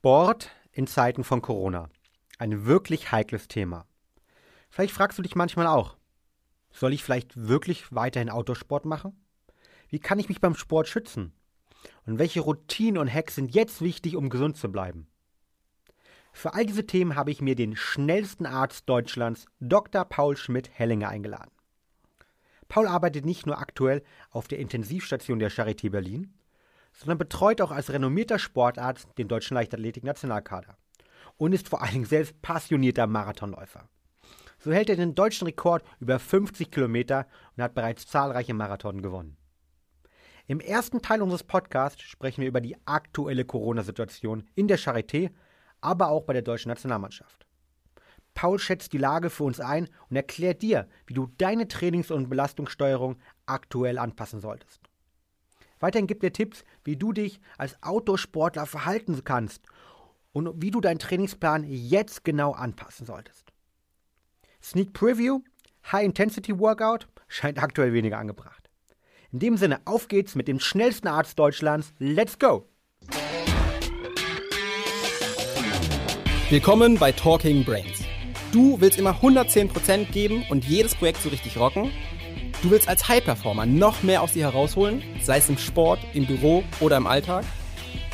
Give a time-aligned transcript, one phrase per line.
[0.00, 1.90] Sport in Zeiten von Corona.
[2.38, 3.84] Ein wirklich heikles Thema.
[4.70, 5.98] Vielleicht fragst du dich manchmal auch,
[6.70, 9.12] soll ich vielleicht wirklich weiterhin Outdoor-Sport machen?
[9.90, 11.34] Wie kann ich mich beim Sport schützen?
[12.06, 15.06] Und welche Routinen und Hacks sind jetzt wichtig, um gesund zu bleiben?
[16.32, 20.06] Für all diese Themen habe ich mir den schnellsten Arzt Deutschlands, Dr.
[20.06, 21.52] Paul Schmidt-Hellinger, eingeladen.
[22.68, 26.32] Paul arbeitet nicht nur aktuell auf der Intensivstation der Charité Berlin,
[27.00, 30.76] sondern betreut auch als renommierter Sportarzt den deutschen Leichtathletik-Nationalkader
[31.38, 33.88] und ist vor allen Dingen selbst passionierter Marathonläufer.
[34.58, 39.38] So hält er den deutschen Rekord über 50 Kilometer und hat bereits zahlreiche Marathon gewonnen.
[40.46, 45.30] Im ersten Teil unseres Podcasts sprechen wir über die aktuelle Corona-Situation in der Charité,
[45.80, 47.46] aber auch bei der deutschen Nationalmannschaft.
[48.34, 52.28] Paul schätzt die Lage für uns ein und erklärt dir, wie du deine Trainings- und
[52.28, 54.89] Belastungssteuerung aktuell anpassen solltest.
[55.80, 59.62] Weiterhin gibt er Tipps, wie du dich als Outdoor-Sportler verhalten kannst
[60.32, 63.50] und wie du deinen Trainingsplan jetzt genau anpassen solltest.
[64.62, 65.40] Sneak Preview,
[65.90, 68.68] High Intensity Workout scheint aktuell weniger angebracht.
[69.32, 71.94] In dem Sinne, auf geht's mit dem schnellsten Arzt Deutschlands.
[71.98, 72.68] Let's go!
[76.50, 78.04] Willkommen bei Talking Brains.
[78.52, 81.90] Du willst immer 110% geben und jedes Projekt so richtig rocken?
[82.62, 86.62] Du willst als High-Performer noch mehr aus dir herausholen, sei es im Sport, im Büro
[86.80, 87.42] oder im Alltag?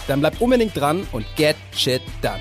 [0.06, 2.38] Dann bleib unbedingt dran und get shit done.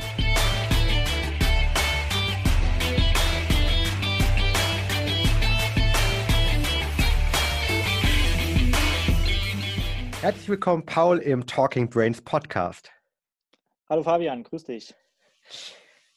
[10.22, 12.92] Herzlich willkommen, Paul, im Talking Brains Podcast.
[13.90, 14.94] Hallo Fabian, grüß dich.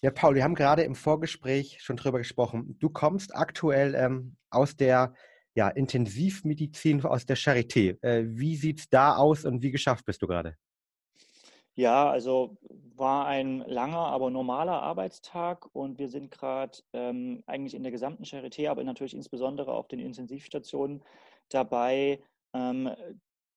[0.03, 2.77] Ja, Paul, wir haben gerade im Vorgespräch schon drüber gesprochen.
[2.79, 5.15] Du kommst aktuell ähm, aus der
[5.59, 8.01] ja, Intensivmedizin aus der Charité.
[8.01, 10.57] Äh, wie sieht es da aus und wie geschafft bist du gerade?
[11.75, 12.57] Ja, also
[12.95, 18.23] war ein langer, aber normaler Arbeitstag und wir sind gerade ähm, eigentlich in der gesamten
[18.23, 21.03] Charité, aber natürlich insbesondere auf den Intensivstationen
[21.49, 22.23] dabei,
[22.55, 22.91] ähm,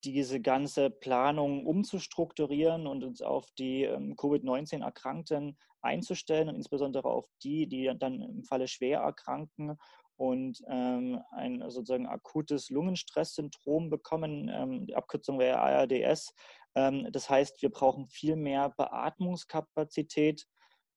[0.03, 7.67] diese ganze Planung umzustrukturieren und uns auf die ähm, Covid-19-Erkrankten einzustellen und insbesondere auf die,
[7.67, 9.77] die dann im Falle schwer erkranken
[10.21, 14.51] und ähm, ein sozusagen akutes Lungenstresssyndrom bekommen.
[14.53, 16.35] Ähm, die Abkürzung wäre ARDS.
[16.75, 20.45] Ähm, das heißt, wir brauchen viel mehr Beatmungskapazität.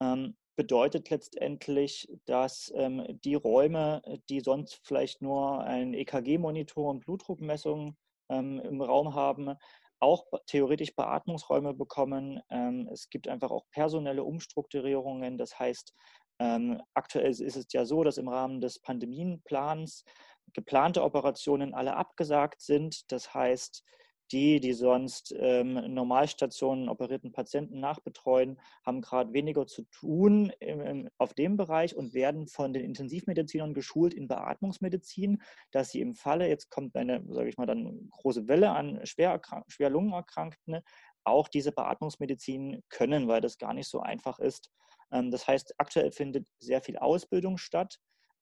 [0.03, 7.97] Ähm, bedeutet letztendlich, dass ähm, die Räume, die sonst vielleicht nur ein EKG-Monitor und Blutdruckmessung
[8.29, 9.55] ähm, im Raum haben,
[10.01, 12.43] auch theoretisch Beatmungsräume bekommen.
[12.91, 15.39] es gibt einfach auch personelle Umstrukturierungen.
[15.39, 15.95] Das heißt,
[16.39, 20.05] ähm, aktuell ist es ja so, dass im Rahmen des Pandemienplans
[20.53, 23.11] geplante Operationen alle abgesagt sind.
[23.13, 23.85] Das heißt,
[24.33, 31.09] die, die sonst ähm, Normalstationen operierten Patienten nachbetreuen, haben gerade weniger zu tun im, im,
[31.19, 36.49] auf dem Bereich und werden von den Intensivmedizinern geschult in Beatmungsmedizin, dass sie im Falle,
[36.49, 40.81] jetzt kommt eine, sage ich mal, dann große Welle an schwer, schwer Lungenerkrankten,
[41.25, 44.71] auch diese Beatmungsmedizin können, weil das gar nicht so einfach ist,
[45.11, 47.99] das heißt, aktuell findet sehr viel Ausbildung statt.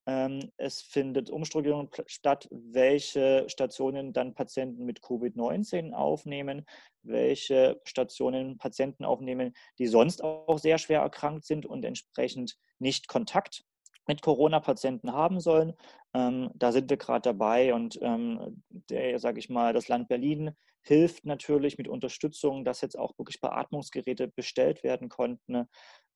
[0.07, 6.67] Ähm, es findet Umstrukturierung statt, welche Stationen dann Patienten mit Covid-19 aufnehmen,
[7.03, 13.65] welche Stationen Patienten aufnehmen, die sonst auch sehr schwer erkrankt sind und entsprechend nicht Kontakt
[14.07, 15.75] mit Corona-Patienten haben sollen.
[16.15, 20.53] Ähm, da sind wir gerade dabei und ähm, der, sage ich mal, das Land Berlin
[20.83, 25.69] hilft natürlich mit Unterstützung, dass jetzt auch wirklich Beatmungsgeräte bestellt werden konnten.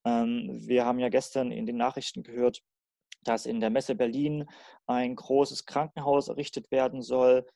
[0.04, 2.62] Ähm, wir haben ja gestern in den Nachrichten gehört,
[3.22, 4.46] dass in der Messe Berlin
[4.86, 7.46] ein großes Krankenhaus errichtet werden soll.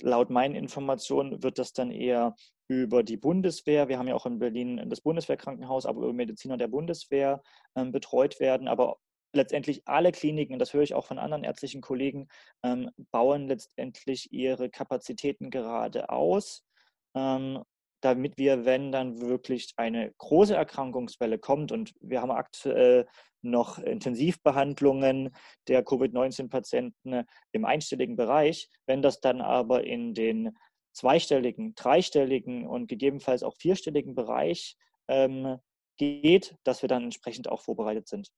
[0.00, 2.34] Laut meinen Informationen wird das dann eher
[2.68, 6.68] über die Bundeswehr, wir haben ja auch in Berlin das Bundeswehrkrankenhaus, aber über Mediziner der
[6.68, 7.42] Bundeswehr
[7.74, 8.68] ähm, betreut werden.
[8.68, 8.98] Aber
[9.32, 12.28] letztendlich alle Kliniken, das höre ich auch von anderen ärztlichen Kollegen,
[12.62, 16.64] ähm, bauen letztendlich ihre Kapazitäten gerade aus.
[17.14, 17.62] Ähm,
[18.02, 23.06] damit wir, wenn dann wirklich eine große Erkrankungswelle kommt und wir haben aktuell
[23.42, 25.34] noch Intensivbehandlungen
[25.68, 30.56] der Covid-19-Patienten im einstelligen Bereich, wenn das dann aber in den
[30.92, 34.76] zweistelligen, dreistelligen und gegebenenfalls auch vierstelligen Bereich
[35.08, 35.58] ähm,
[35.96, 38.30] geht, dass wir dann entsprechend auch vorbereitet sind.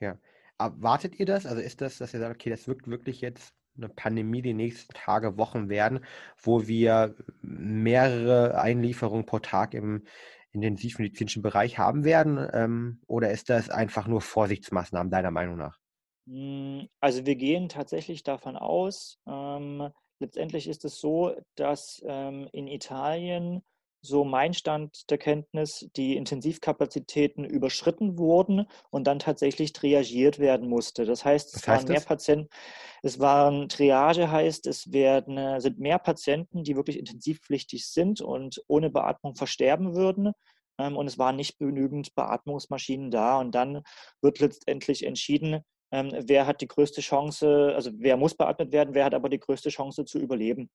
[0.00, 0.18] Ja.
[0.58, 1.46] Erwartet ihr das?
[1.46, 4.94] Also ist das, dass ihr sagt, okay, das wirkt wirklich jetzt eine Pandemie die nächsten
[4.94, 6.00] Tage, Wochen werden,
[6.42, 10.04] wo wir mehrere Einlieferungen pro Tag im
[10.52, 12.48] intensivmedizinischen Bereich haben werden?
[12.52, 15.78] Ähm, oder ist das einfach nur Vorsichtsmaßnahmen deiner Meinung nach?
[16.26, 22.66] Hm, also wir gehen tatsächlich davon aus, ähm, letztendlich ist es so, dass ähm, in
[22.66, 23.62] Italien
[24.06, 31.04] so mein Stand der Kenntnis, die Intensivkapazitäten überschritten wurden und dann tatsächlich triagiert werden musste.
[31.04, 32.48] Das heißt, es Was waren mehr Patienten,
[33.02, 38.62] es waren Triage heißt, es werden, äh, sind mehr Patienten, die wirklich intensivpflichtig sind und
[38.68, 40.32] ohne Beatmung versterben würden.
[40.78, 43.38] Ähm, und es waren nicht genügend Beatmungsmaschinen da.
[43.38, 43.82] Und dann
[44.22, 45.62] wird letztendlich entschieden,
[45.92, 49.38] ähm, wer hat die größte Chance, also wer muss beatmet werden, wer hat aber die
[49.38, 50.68] größte Chance zu überleben.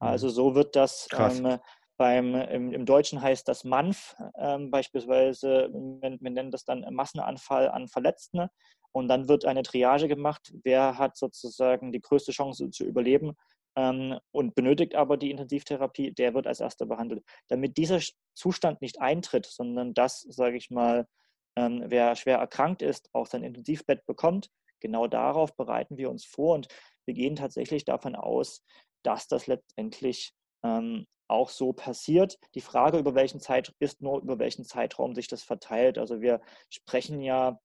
[0.00, 0.32] Also mhm.
[0.32, 1.58] so wird das ähm,
[2.00, 7.68] beim, im, im, Deutschen heißt das MANF ähm, beispielsweise, wir, wir, nennen das dann Massenanfall
[7.68, 8.48] an Verletzten.
[8.92, 13.36] Und dann wird eine Triage gemacht, wer hat sozusagen die größte Chance zu überleben
[13.76, 17.22] ähm, und benötigt aber die Intensivtherapie, der wird als erster behandelt.
[17.48, 18.00] Damit dieser
[18.34, 21.06] Zustand nicht eintritt, sondern dass, sage ich mal,
[21.54, 24.48] ähm, wer schwer erkrankt ist, auch sein Intensivbett bekommt,
[24.80, 26.66] genau darauf bereiten wir uns vor und
[27.04, 28.64] wir gehen tatsächlich davon aus,
[29.02, 30.32] dass das letztendlich
[30.64, 32.38] ähm, auch so passiert.
[32.54, 35.98] Die Frage über welchen Zeit ist nur über welchen Zeitraum sich das verteilt.
[35.98, 37.58] Also wir sprechen ja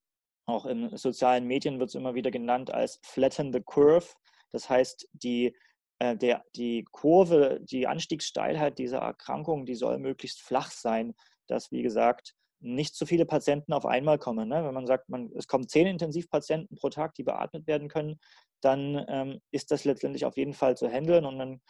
[0.45, 4.07] auch in sozialen Medien wird es immer wieder genannt als flatten the curve.
[4.51, 5.55] Das heißt, die,
[5.99, 11.15] äh, der, die Kurve, die Anstiegssteilheit dieser Erkrankung, die soll möglichst flach sein,
[11.47, 14.47] dass, wie gesagt, nicht zu viele Patienten auf einmal kommen.
[14.49, 14.63] Ne?
[14.63, 18.19] Wenn man sagt, man, es kommen zehn Intensivpatienten pro Tag, die beatmet werden können,
[18.61, 21.25] dann ähm, ist das letztendlich auf jeden Fall zu handeln.
[21.25, 21.61] Und dann,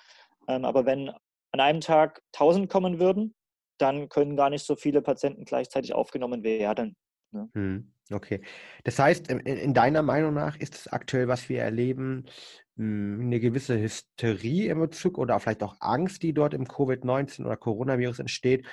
[0.47, 1.11] ähm, aber wenn
[1.51, 3.35] an einem Tag 1000 kommen würden,
[3.77, 6.95] dann können gar nicht so viele Patienten gleichzeitig aufgenommen werden.
[7.31, 7.49] Ne?
[7.53, 8.41] Hm, okay.
[8.83, 12.25] Das heißt, in, in, deiner Meinung nach ist es aktuell, was wir erleben,
[12.77, 17.57] hm, eine gewisse Hysterie im Bezug oder vielleicht auch Angst, die dort im Covid-19 oder
[17.57, 18.65] Coronavirus entsteht,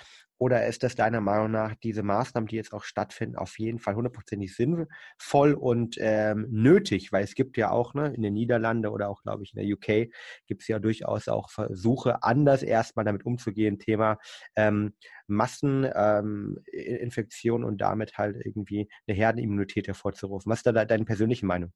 [0.43, 3.95] oder ist das deiner Meinung nach diese Maßnahmen, die jetzt auch stattfinden, auf jeden Fall
[3.95, 7.13] hundertprozentig sinnvoll und ähm, nötig?
[7.13, 9.73] Weil es gibt ja auch ne, in den Niederlanden oder auch, glaube ich, in der
[9.73, 10.11] UK
[10.49, 13.79] gibt es ja durchaus auch Versuche, anders erstmal damit umzugehen.
[13.79, 14.19] Thema
[14.57, 14.95] ähm,
[15.29, 20.51] Masseninfektion ähm, und damit halt irgendwie eine Herdenimmunität hervorzurufen.
[20.51, 21.73] Was ist da deine persönliche Meinung?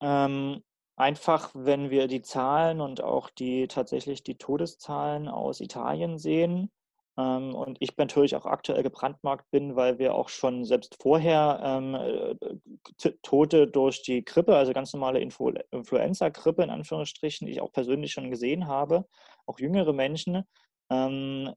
[0.00, 0.62] Ähm,
[0.96, 6.70] einfach, wenn wir die Zahlen und auch die tatsächlich die Todeszahlen aus Italien sehen,
[7.18, 13.12] und ich natürlich auch aktuell gebrandmarkt bin, weil wir auch schon selbst vorher ähm, äh,
[13.22, 18.30] Tote durch die Grippe, also ganz normale Influ Influenza-Grippe in Anführungsstrichen, ich auch persönlich schon
[18.30, 19.04] gesehen habe,
[19.46, 20.44] auch jüngere Menschen,
[20.90, 21.52] ähm,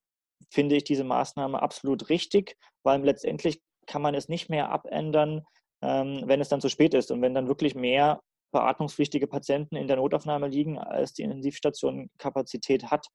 [0.50, 5.44] finde ich diese Maßnahme absolut richtig, weil letztendlich kann man es nicht mehr abändern,
[5.84, 8.20] ähm, wenn es dann zu spät ist und wenn dann wirklich mehr
[8.52, 13.06] beatmungspflichtige Patienten in der Notaufnahme liegen, als die Intensivstation Kapazität hat.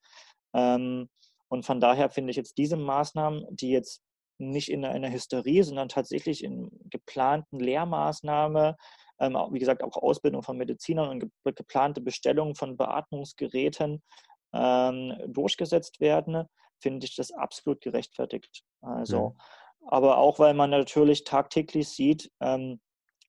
[0.53, 1.09] Ähm,
[1.49, 4.01] und von daher finde ich jetzt diese Maßnahmen, die jetzt
[4.39, 8.75] nicht in einer Hysterie, sondern tatsächlich in geplanten Lehrmaßnahme,
[9.19, 14.03] ähm, wie gesagt, auch Ausbildung von Medizinern und ge geplante Bestellung von Beatmungsgeräten
[14.53, 16.45] ähm, durchgesetzt werden,
[16.79, 18.63] finde ich das absolut gerechtfertigt.
[18.81, 19.87] Also, mhm.
[19.87, 22.79] aber auch weil man natürlich tagtäglich sieht, ähm,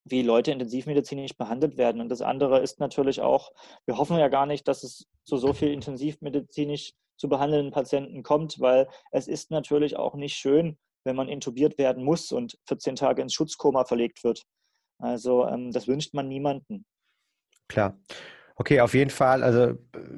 [0.05, 2.01] wie Leute intensivmedizinisch behandelt werden.
[2.01, 3.51] Und das andere ist natürlich auch,
[3.85, 8.59] wir hoffen ja gar nicht, dass es zu so viel intensivmedizinisch zu behandelnden Patienten kommt,
[8.59, 13.21] weil es ist natürlich auch nicht schön, wenn man intubiert werden muss und 14 Tage
[13.21, 14.43] ins Schutzkoma verlegt wird.
[14.99, 16.85] Also ähm, das wünscht man niemanden.
[17.67, 17.97] Klar.
[18.61, 19.41] Okay, auf jeden Fall.
[19.41, 19.77] Also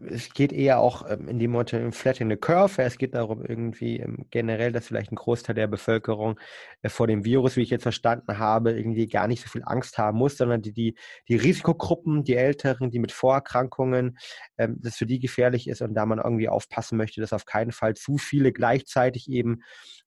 [0.09, 2.81] es geht eher auch ähm, in die Motto Flattening the Curve.
[2.81, 6.39] Es geht darum, irgendwie ähm, generell, dass vielleicht ein Großteil der Bevölkerung
[6.81, 10.00] äh, vor dem Virus, wie ich jetzt verstanden habe, irgendwie gar nicht so viel Angst
[10.00, 10.95] haben muss, sondern die, die,
[11.27, 14.17] die Risikogruppen, die Älteren, die mit Vorerkrankungen,
[14.57, 17.71] ähm, das für die gefährlich ist und da man irgendwie aufpassen möchte, dass auf keinen
[17.71, 19.62] Fall zu viele gleichzeitig eben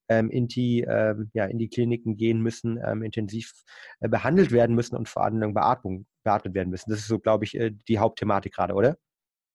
[0.08, 3.52] ähm, in, die, ähm, ja, in die Kliniken gehen müssen, ähm, intensiv
[4.00, 6.90] äh, behandelt werden müssen und vor allem Beatmung, beatmet werden müssen.
[6.90, 8.96] Das ist so, glaube ich, äh, die Hauptthematik gerade, oder?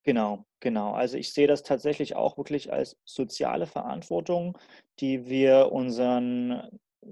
[0.04, 0.92] Genau, genau.
[0.92, 4.56] Also ich sehe das tatsächlich auch wirklich als soziale Verantwortung,
[4.98, 6.62] die wir unseren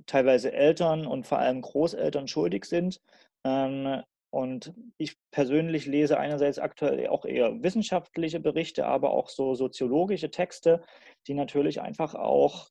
[0.06, 3.00] teilweise Eltern und vor allem Großeltern schuldig sind.
[3.44, 10.30] Ähm, und ich persönlich lese einerseits aktuell auch eher wissenschaftliche Berichte, aber auch so soziologische
[10.30, 10.82] Texte,
[11.26, 12.68] die natürlich einfach auch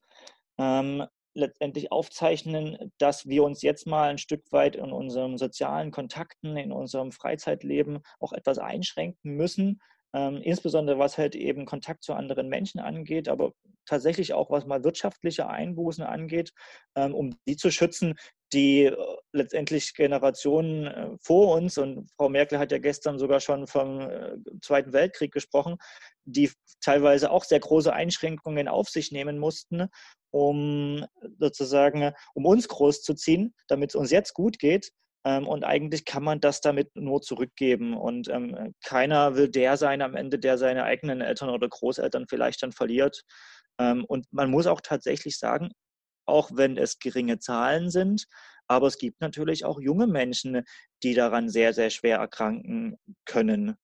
[0.58, 6.56] ähm, letztendlich aufzeichnen, dass wir uns jetzt mal ein Stück weit in unseren sozialen Kontakten,
[6.56, 9.80] in unserem Freizeitleben auch etwas einschränken müssen,
[10.14, 13.52] ähm, insbesondere was halt eben Kontakt zu anderen Menschen angeht, aber
[13.86, 16.52] tatsächlich auch was mal wirtschaftliche Einbußen angeht,
[16.94, 18.14] ähm, um die zu schützen,
[18.52, 18.96] die äh,
[19.32, 24.36] letztendlich Generationen äh, vor uns, und Frau Merkel hat ja gestern sogar schon vom äh,
[24.62, 25.76] Zweiten Weltkrieg gesprochen,
[26.24, 26.50] die
[26.80, 29.88] teilweise auch sehr große Einschränkungen auf sich nehmen mussten,
[30.30, 31.04] um
[31.38, 34.92] sozusagen, um uns großzuziehen, damit es uns jetzt gut geht,
[35.24, 37.96] ähm, und eigentlich kann man das damit nur zurückgeben.
[37.96, 42.62] Und ähm, keiner will der sein am Ende, der seine eigenen Eltern oder Großeltern vielleicht
[42.62, 43.22] dann verliert.
[43.78, 45.70] Ähm, und man muss auch tatsächlich sagen,
[46.26, 48.26] auch wenn es geringe Zahlen sind,
[48.68, 50.62] aber es gibt natürlich auch junge Menschen,
[51.02, 53.76] die daran sehr, sehr schwer erkranken können.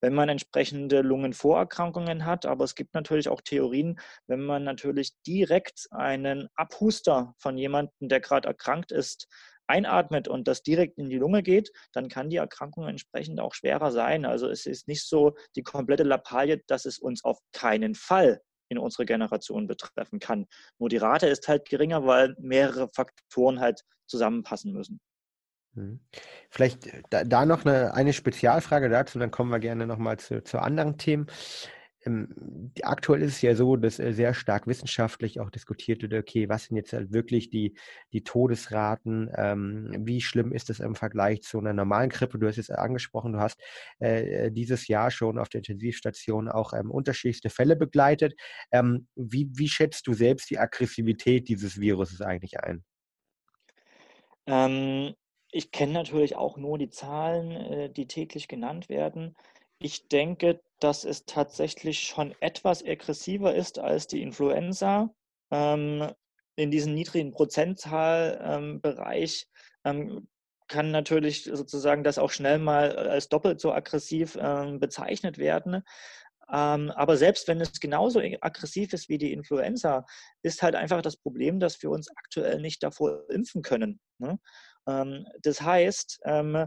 [0.00, 5.86] Wenn man entsprechende Lungenvorerkrankungen hat, aber es gibt natürlich auch Theorien, wenn man natürlich direkt
[5.90, 9.28] einen Abhuster von jemandem, der gerade erkrankt ist,
[9.70, 13.92] einatmet und das direkt in die Lunge geht, dann kann die Erkrankung entsprechend auch schwerer
[13.92, 14.24] sein.
[14.24, 18.78] Also es ist nicht so die komplette Lappalie, dass es uns auf keinen Fall in
[18.78, 20.46] unsere Generation betreffen kann.
[20.78, 25.00] Nur die Rate ist halt geringer, weil mehrere Faktoren halt zusammenpassen müssen.
[25.74, 26.00] Mhm.
[26.50, 30.42] Vielleicht äh, da, da noch eine, eine Spezialfrage dazu, dann kommen wir gerne nochmal zu,
[30.42, 31.26] zu anderen Themen.
[32.06, 36.48] Ähm, aktuell ist es ja so, dass äh, sehr stark wissenschaftlich auch diskutiert wird, okay,
[36.48, 37.76] was sind jetzt halt wirklich die,
[38.12, 42.38] die Todesraten, ähm, wie schlimm ist es im Vergleich zu einer normalen Grippe?
[42.38, 43.60] Du hast es angesprochen, du hast
[43.98, 48.34] äh, dieses Jahr schon auf der Intensivstation auch ähm, unterschiedlichste Fälle begleitet.
[48.72, 52.82] Ähm, wie, wie schätzt du selbst die Aggressivität dieses Viruses eigentlich ein?
[54.46, 55.14] Ähm,
[55.52, 59.36] ich kenne natürlich auch nur die Zahlen, äh, die täglich genannt werden.
[59.78, 65.10] Ich denke, dass es tatsächlich schon etwas aggressiver ist als die Influenza.
[65.50, 66.10] Ähm,
[66.56, 69.46] in diesem niedrigen Prozentzahlbereich
[69.84, 70.28] ähm,
[70.68, 75.82] kann natürlich sozusagen das auch schnell mal als doppelt so aggressiv ähm, bezeichnet werden.
[76.52, 80.04] Ähm, aber selbst wenn es genauso aggressiv ist wie die Influenza,
[80.42, 84.00] ist halt einfach das Problem, dass wir uns aktuell nicht davor impfen können.
[84.18, 84.38] Ne?
[84.86, 86.66] Ähm, das heißt, ähm,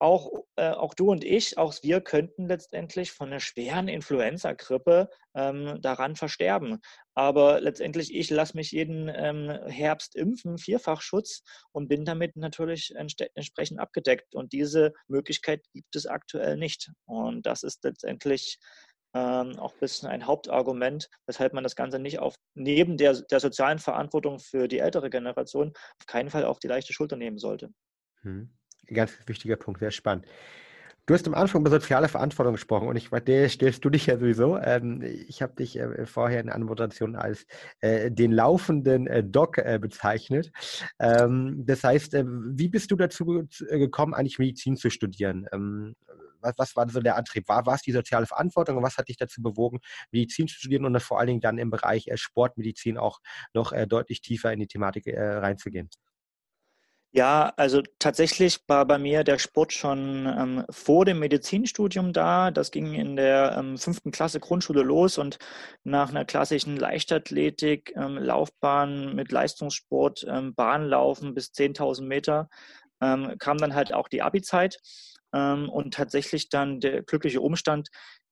[0.00, 5.80] auch, äh, auch du und ich, auch wir könnten letztendlich von einer schweren Influenza-Grippe ähm,
[5.82, 6.80] daran versterben.
[7.14, 13.80] Aber letztendlich, ich lasse mich jeden ähm, Herbst impfen, Vierfachschutz und bin damit natürlich entsprechend
[13.80, 14.34] abgedeckt.
[14.34, 16.90] Und diese Möglichkeit gibt es aktuell nicht.
[17.06, 18.58] Und das ist letztendlich
[19.18, 23.40] ähm, auch ein bisschen ein Hauptargument, weshalb man das Ganze nicht auf neben der, der
[23.40, 27.70] sozialen Verantwortung für die ältere Generation auf keinen Fall auf die leichte Schulter nehmen sollte.
[28.22, 28.50] Hm
[28.94, 30.26] ganz wichtiger Punkt, sehr spannend.
[31.06, 34.18] Du hast am Anfang über soziale Verantwortung gesprochen und ich der stellst du dich ja
[34.18, 34.58] sowieso.
[34.58, 37.46] Ähm, ich habe dich äh, vorher in der Anmoderation als
[37.80, 40.52] äh, den laufenden äh, Doc äh, bezeichnet.
[40.98, 45.46] Ähm, das heißt, äh, wie bist du dazu äh, gekommen, eigentlich Medizin zu studieren?
[45.50, 45.96] Ähm,
[46.40, 47.48] was, was, war so der Antrieb?
[47.48, 49.80] War, war es die soziale Verantwortung und was hat dich dazu bewogen,
[50.10, 53.20] Medizin zu studieren und vor allen Dingen dann im Bereich Sportmedizin auch
[53.54, 55.90] noch deutlich tiefer in die Thematik reinzugehen?
[57.12, 62.50] Ja, also tatsächlich war bei mir der Sport schon ähm, vor dem Medizinstudium da.
[62.50, 65.38] Das ging in der ähm, fünften Klasse Grundschule los und
[65.84, 72.50] nach einer klassischen Leichtathletik, ähm, Laufbahn mit Leistungssport, ähm, Bahnlaufen bis 10.000 Meter
[73.00, 74.78] ähm, kam dann halt auch die Abi-Zeit
[75.68, 77.88] und tatsächlich dann der glückliche Umstand,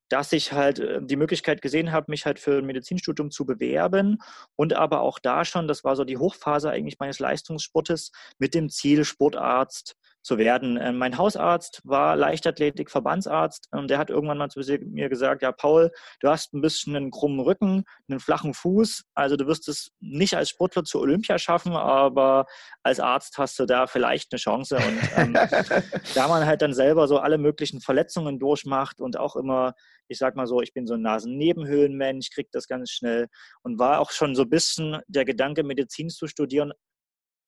[0.08, 4.18] dass ich halt äh, die Möglichkeit gesehen habe, mich halt für ein Medizinstudium zu bewerben.
[4.56, 8.68] Und aber auch da schon, das war so die Hochphase eigentlich meines Leistungssportes mit dem
[8.68, 10.76] Ziel Sportarzt zu werden.
[10.82, 15.92] Ähm, mein Hausarzt war Leichtathletik-Verbandsarzt und der hat irgendwann mal zu mir gesagt, ja Paul,
[16.20, 20.36] du hast ein bisschen einen krummen Rücken, einen flachen Fuß, also du wirst es nicht
[20.36, 22.46] als Sportler zur Olympia schaffen, aber
[22.82, 24.76] als Arzt hast du da vielleicht eine Chance.
[24.76, 25.32] Und ähm,
[26.14, 29.74] da man halt dann selber so alle möglichen Verletzungen durchmacht und auch immer,
[30.08, 33.28] ich sag mal so, ich bin so ein Nasennebenhöhlenmensch, krieg das ganz schnell
[33.62, 36.72] und war auch schon so ein bisschen der Gedanke, Medizin zu studieren,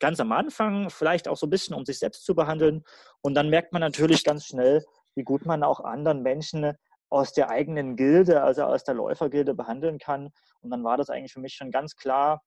[0.00, 2.84] ganz am Anfang, vielleicht auch so ein bisschen, um sich selbst zu behandeln.
[3.20, 6.72] Und dann merkt man natürlich ganz schnell, wie gut man auch anderen Menschen
[7.10, 10.30] aus der eigenen Gilde, also aus der Läufergilde behandeln kann.
[10.60, 12.42] Und dann war das eigentlich für mich schon ganz klar,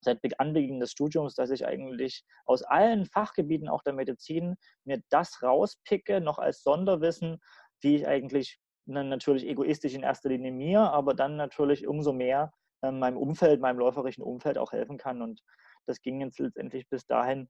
[0.00, 5.42] seit Anbeginn des Studiums, dass ich eigentlich aus allen Fachgebieten, auch der Medizin, mir das
[5.42, 7.38] rauspicke, noch als Sonderwissen,
[7.80, 12.52] wie ich eigentlich natürlich egoistisch in erster Linie mir, aber dann natürlich umso mehr
[12.82, 15.22] äh, meinem Umfeld, meinem läuferischen Umfeld auch helfen kann.
[15.22, 15.42] Und
[15.86, 17.48] das ging jetzt letztendlich bis dahin,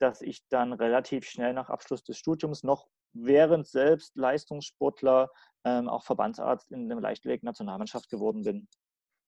[0.00, 5.30] dass ich dann relativ schnell nach Abschluss des Studiums noch während selbst Leistungssportler
[5.64, 8.68] ähm, auch Verbandsarzt in der Leichtathletik-Nationalmannschaft geworden bin.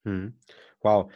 [0.05, 0.39] Hm.
[0.81, 1.13] Wow.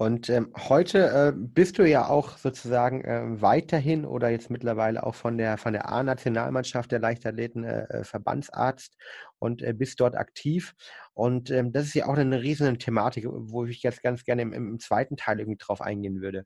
[0.00, 5.16] Und ähm, heute äh, bist du ja auch sozusagen äh, weiterhin oder jetzt mittlerweile auch
[5.16, 8.96] von der von der A-Nationalmannschaft der Leichtathleten äh, äh Verbandsarzt
[9.40, 10.76] und äh, bist dort aktiv.
[11.14, 14.52] Und ähm, das ist ja auch eine riesige Thematik, wo ich jetzt ganz gerne im,
[14.52, 16.44] im zweiten Teil irgendwie drauf eingehen würde.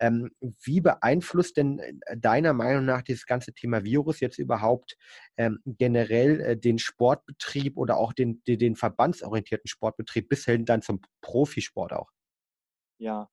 [0.00, 0.30] Ähm,
[0.62, 4.96] wie beeinflusst denn äh, deiner Meinung nach dieses ganze Thema Virus jetzt überhaupt
[5.36, 11.02] ähm, generell den Sportbetrieb oder auch den, den, den verbandsorientierten Sportbetrieb bis hin dann zum
[11.20, 12.08] Profisport auch?
[13.04, 13.28] Ja,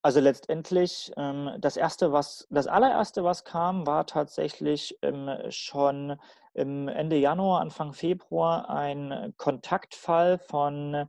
[0.00, 6.18] also letztendlich ähm, das erste, was das allererste, was kam, war tatsächlich ähm, schon
[6.54, 11.06] im Ende Januar, Anfang Februar ein Kontaktfall von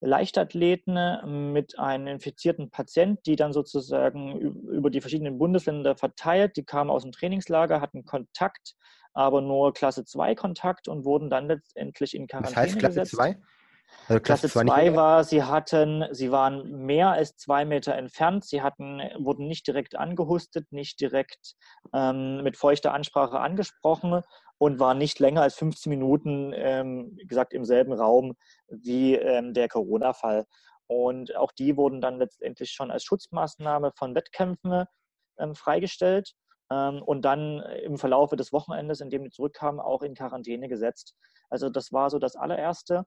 [0.00, 6.90] Leichtathleten mit einem infizierten Patient, die dann sozusagen über die verschiedenen Bundesländer verteilt, die kamen
[6.90, 8.74] aus dem Trainingslager, hatten Kontakt,
[9.12, 13.14] aber nur Klasse 2 Kontakt und wurden dann letztendlich in Quarantäne Was heißt Klasse gesetzt.
[13.14, 13.40] 2?
[14.08, 19.00] Also Klasse 2 war, sie hatten, sie waren mehr als zwei Meter entfernt, sie hatten,
[19.18, 21.54] wurden nicht direkt angehustet, nicht direkt
[21.92, 24.22] ähm, mit feuchter Ansprache angesprochen
[24.56, 28.34] und waren nicht länger als 15 Minuten, ähm, gesagt, im selben Raum
[28.68, 30.46] wie ähm, der Corona-Fall.
[30.86, 34.84] Und auch die wurden dann letztendlich schon als Schutzmaßnahme von Wettkämpfen
[35.38, 36.34] ähm, freigestellt
[36.70, 41.14] und dann im Verlaufe des Wochenendes, in dem die zurückkamen, auch in Quarantäne gesetzt.
[41.48, 43.04] Also das war so das allererste.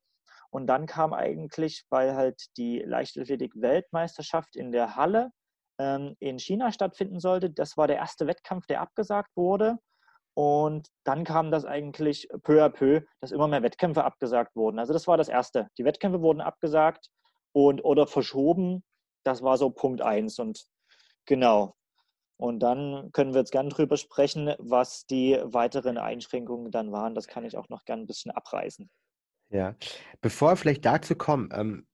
[0.49, 5.31] Und dann kam eigentlich, weil halt die Leichtathletik-Weltmeisterschaft in der Halle
[5.79, 9.77] ähm, in China stattfinden sollte, das war der erste Wettkampf, der abgesagt wurde.
[10.33, 14.79] Und dann kam das eigentlich peu à peu, dass immer mehr Wettkämpfe abgesagt wurden.
[14.79, 15.67] Also das war das Erste.
[15.77, 17.09] Die Wettkämpfe wurden abgesagt
[17.53, 18.83] und oder verschoben.
[19.23, 20.39] Das war so Punkt eins.
[20.39, 20.65] Und
[21.25, 21.75] genau.
[22.41, 27.13] Und dann können wir jetzt gern drüber sprechen, was die weiteren Einschränkungen dann waren.
[27.13, 28.89] Das kann ich auch noch gern ein bisschen abreißen.
[29.51, 29.75] Ja,
[30.21, 31.85] bevor wir vielleicht dazu kommen, ähm,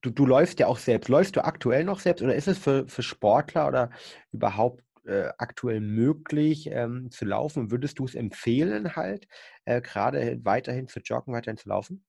[0.00, 1.08] du, du läufst ja auch selbst.
[1.08, 3.90] Läufst du aktuell noch selbst oder ist es für, für Sportler oder
[4.32, 7.70] überhaupt äh, aktuell möglich ähm, zu laufen?
[7.70, 9.28] Würdest du es empfehlen, halt
[9.66, 12.04] äh, gerade weiterhin zu joggen, weiterhin zu laufen?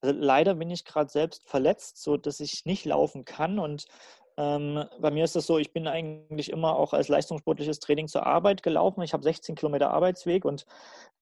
[0.00, 3.86] Also leider bin ich gerade selbst verletzt, so dass ich nicht laufen kann und
[4.38, 8.62] bei mir ist es so, ich bin eigentlich immer auch als leistungssportliches Training zur Arbeit
[8.62, 9.02] gelaufen.
[9.02, 10.64] Ich habe 16 Kilometer Arbeitsweg und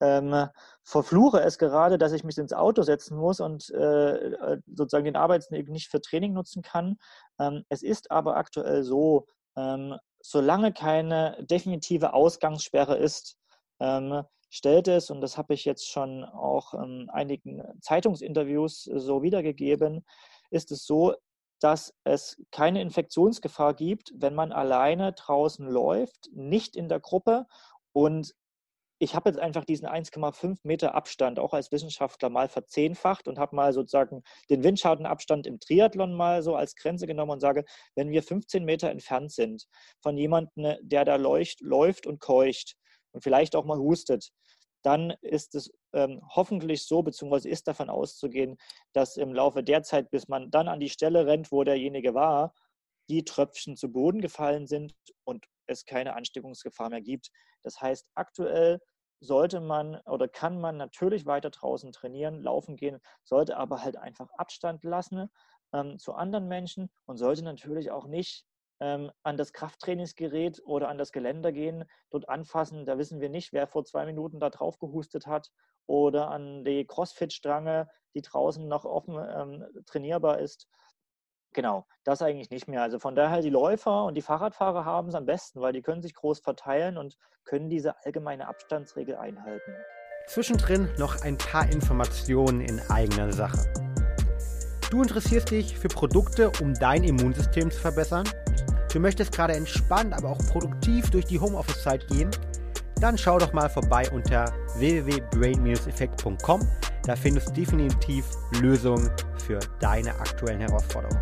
[0.03, 0.49] ähm,
[0.83, 5.17] verfluche es gerade, dass ich mich ins Auto setzen muss und äh, äh, sozusagen den
[5.17, 6.99] Arbeitsweg nicht für Training nutzen kann.
[7.41, 13.39] Ähm, es ist aber aktuell so, ähm, solange keine definitive Ausgangssperre ist,
[13.81, 20.05] ähm, stellt es, und das habe ich jetzt schon auch in einigen Zeitungsinterviews so wiedergegeben,
[20.51, 21.15] ist es so,
[21.61, 27.47] dass es keine Infektionsgefahr gibt, wenn man alleine draußen läuft, nicht in der Gruppe.
[27.93, 28.35] Und
[28.99, 33.55] ich habe jetzt einfach diesen 1,5 Meter Abstand auch als Wissenschaftler mal verzehnfacht und habe
[33.55, 37.65] mal sozusagen den Windschadenabstand im Triathlon mal so als Grenze genommen und sage,
[37.95, 39.67] wenn wir 15 Meter entfernt sind
[40.01, 42.77] von jemandem, der da leucht, läuft und keucht
[43.13, 44.31] und vielleicht auch mal hustet,
[44.87, 48.57] dann ist es ähm, hoffentlich so, beziehungsweise ist davon auszugehen,
[48.93, 52.55] dass im Laufe der Zeit, bis man dann an die Stelle rennt, wo derjenige war,
[53.11, 54.95] die Tröpfchen zu Boden gefallen sind
[55.25, 57.31] und es keine Ansteckungsgefahr mehr gibt.
[57.65, 58.79] Das heißt, aktuell
[59.19, 64.31] sollte man oder kann man natürlich weiter draußen trainieren, laufen gehen, sollte aber halt einfach
[64.37, 65.29] Abstand lassen
[65.73, 68.45] ähm, zu anderen Menschen und sollte natürlich auch nicht
[68.81, 72.85] ähm, an das Krafttrainingsgerät oder an das Geländer gehen, dort anfassen.
[72.85, 75.51] Da wissen wir nicht, wer vor zwei Minuten da drauf gehustet hat
[75.87, 80.69] oder an die Crossfit-Strange, die draußen noch offen ähm, trainierbar ist.
[81.53, 82.83] Genau, das eigentlich nicht mehr.
[82.83, 86.03] Also von daher, die Läufer und die Fahrradfahrer haben es am besten, weil die können
[86.03, 89.75] sich groß verteilen und können diese allgemeine Abstandsregel einhalten.
[90.27, 93.86] Zwischendrin noch ein paar Informationen in eigener Sache.
[94.91, 98.25] Du interessierst dich für Produkte, um dein Immunsystem zu verbessern?
[98.93, 102.31] Du möchtest gerade entspannt, aber auch produktiv durch die Homeoffice-Zeit gehen?
[103.01, 104.45] Dann schau doch mal vorbei unter
[104.77, 106.61] www.brain-effekt.com.
[107.03, 108.27] Da findest du definitiv
[108.61, 109.11] Lösungen
[109.45, 111.21] für deine aktuellen Herausforderungen.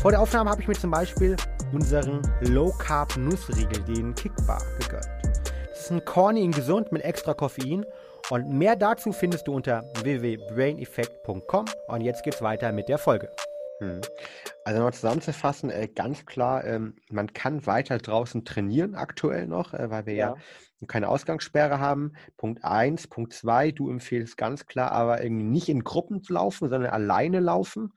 [0.00, 1.36] Vor der Aufnahme habe ich mir zum Beispiel
[1.72, 5.08] unseren Low Carb Nussriegel, den Kickbar, gegönnt.
[5.70, 7.84] Das ist ein corny und gesund mit extra Koffein
[8.30, 11.64] und mehr dazu findest du unter www.braineffect.com.
[11.88, 13.30] Und jetzt geht's weiter mit der Folge.
[13.78, 14.00] Hm.
[14.64, 19.90] Also nochmal zusammenzufassen, äh, ganz klar, ähm, man kann weiter draußen trainieren aktuell noch, äh,
[19.90, 20.34] weil wir ja.
[20.80, 22.14] ja keine Ausgangssperre haben.
[22.36, 26.68] Punkt eins, Punkt zwei, du empfehlst ganz klar, aber irgendwie nicht in Gruppen zu laufen,
[26.68, 27.92] sondern alleine laufen.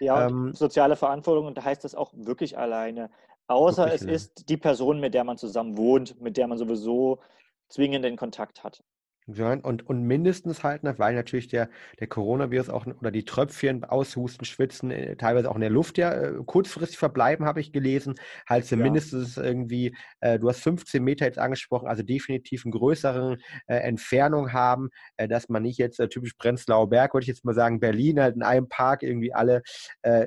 [0.00, 3.10] Ja, ähm, soziale Verantwortung und da heißt das auch wirklich alleine.
[3.46, 7.20] Außer wirklich es ist die Person, mit der man zusammen wohnt, mit der man sowieso
[7.68, 8.82] zwingend in Kontakt hat.
[9.26, 14.90] Und, und mindestens halt, weil natürlich der, der Coronavirus auch oder die Tröpfchen, Aushusten, Schwitzen,
[14.90, 18.16] äh, teilweise auch in der Luft ja äh, kurzfristig verbleiben, habe ich gelesen.
[18.46, 18.76] Halt ja.
[18.76, 24.52] mindestens irgendwie, äh, du hast 15 Meter jetzt angesprochen, also definitiv eine größere äh, Entfernung
[24.52, 27.80] haben, äh, dass man nicht jetzt äh, typisch Prenzlauer Berg, würde ich jetzt mal sagen,
[27.80, 29.62] Berlin halt in einem Park irgendwie alle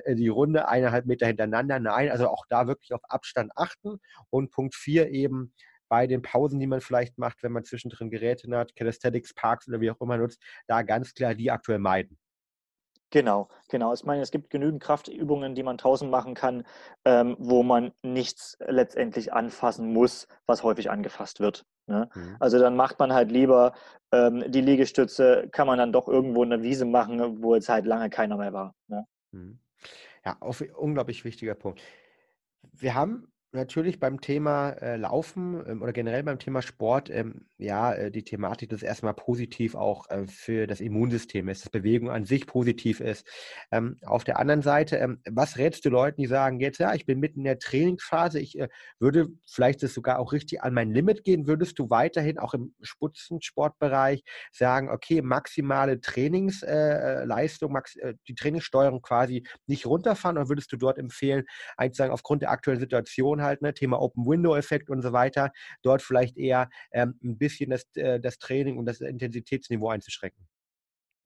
[0.07, 1.79] die Runde eineinhalb Meter hintereinander.
[1.79, 3.99] Nein, also auch da wirklich auf Abstand achten.
[4.29, 5.53] Und Punkt vier eben,
[5.89, 9.81] bei den Pausen, die man vielleicht macht, wenn man zwischendrin Geräte hat, Calisthenics, Parks oder
[9.81, 12.17] wie auch immer nutzt, da ganz klar die aktuell meiden.
[13.09, 13.93] Genau, genau.
[13.93, 16.65] Ich meine, es gibt genügend Kraftübungen, die man draußen machen kann,
[17.05, 21.65] ähm, wo man nichts letztendlich anfassen muss, was häufig angefasst wird.
[21.87, 22.09] Ne?
[22.13, 22.35] Mhm.
[22.39, 23.73] Also dann macht man halt lieber
[24.11, 27.85] ähm, die Liegestütze, kann man dann doch irgendwo in der Wiese machen, wo jetzt halt
[27.85, 28.75] lange keiner mehr war.
[28.87, 29.07] Ne?
[29.31, 29.59] Mhm.
[30.25, 31.81] Ja, auf, unglaublich wichtiger Punkt.
[32.73, 37.93] Wir haben natürlich beim Thema äh, Laufen ähm, oder generell beim Thema Sport, ähm, ja,
[37.93, 42.25] äh, die Thematik, dass erstmal positiv auch äh, für das Immunsystem ist, dass Bewegung an
[42.25, 43.27] sich positiv ist.
[43.71, 47.05] Ähm, auf der anderen Seite, ähm, was rätst du Leuten, die sagen, jetzt, ja, ich
[47.05, 48.67] bin mitten in der Trainingsphase, ich äh,
[48.99, 52.75] würde vielleicht das sogar auch richtig an mein Limit gehen, würdest du weiterhin auch im
[52.81, 60.71] Spitzensportbereich sagen, okay, maximale Trainingsleistung, äh, max, äh, die Trainingssteuerung quasi nicht runterfahren oder würdest
[60.71, 65.13] du dort empfehlen, eigentlich sagen, aufgrund der aktuellen Situation halt, ne, Thema Open-Window-Effekt und so
[65.13, 70.47] weiter, dort vielleicht eher ähm, ein bisschen das, äh, das Training und das Intensitätsniveau einzuschränken?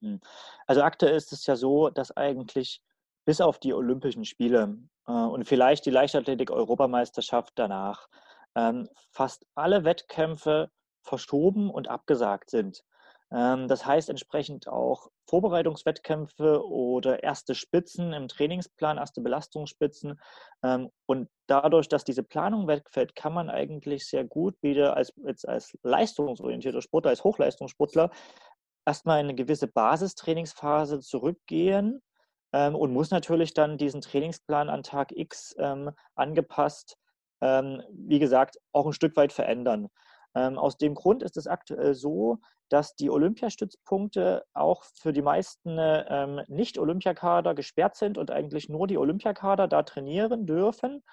[0.02, 0.20] Hm.
[0.68, 2.82] Also aktuell ist es ja so, dass eigentlich
[3.26, 8.08] bis auf die Olympischen Spiele äh, und vielleicht die Leichtathletik-Europameisterschaft danach
[8.56, 10.72] ähm, fast alle Wettkämpfe
[11.04, 12.84] verschoben und abgesagt sind.
[13.34, 20.20] Ähm, das heißt entsprechend auch Vorbereitungswettkämpfe oder erste Spitzen im Trainingsplan, erste Belastungsspitzen.
[20.64, 25.46] Ähm, und dadurch, dass diese Planung wegfällt, kann man eigentlich sehr gut wieder als, als,
[25.46, 28.12] als leistungsorientierter Sportler, als Hochleistungssportler
[28.86, 32.02] erstmal in eine gewisse Basistrainingsphase zurückgehen
[32.52, 35.56] ähm, und muss natürlich dann diesen Trainingsplan an Tag X
[36.16, 36.98] angepasst,
[37.44, 39.88] wie gesagt, auch ein Stück weit verändern.
[40.36, 42.40] Ähm, aus dem Grund ist es aktuell so,
[42.70, 48.98] dass die Olympiastützpunkte auch für die meisten ähm, Nicht-Olympiakader gesperrt sind und eigentlich nur die
[48.98, 51.04] Olympiakader da trainieren dürfen,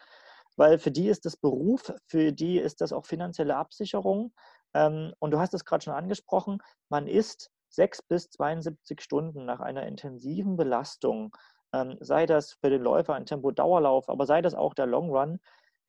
[0.56, 4.32] weil für die ist das Beruf, für die ist das auch finanzielle Absicherung.
[4.72, 9.60] Ähm, und du hast es gerade schon angesprochen, man ist sechs bis 72 Stunden nach
[9.60, 11.34] einer intensiven Belastung,
[11.72, 15.40] ähm, sei das für den Läufer ein Tempo-Dauerlauf, aber sei das auch der Long Run,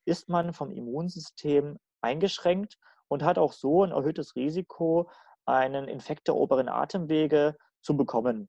[0.04, 2.78] ist man vom Immunsystem eingeschränkt
[3.10, 5.10] und hat auch so ein erhöhtes Risiko,
[5.44, 8.48] einen Infekt der oberen Atemwege zu bekommen.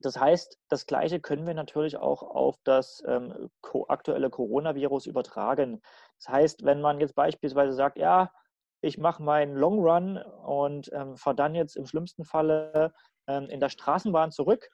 [0.00, 3.50] Das heißt, das Gleiche können wir natürlich auch auf das ähm,
[3.88, 5.80] aktuelle Coronavirus übertragen.
[6.18, 8.30] Das heißt, wenn man jetzt beispielsweise sagt, ja,
[8.82, 12.92] ich mache meinen Long Run und ähm, fahre dann jetzt im schlimmsten Falle
[13.26, 14.68] ähm, in der Straßenbahn zurück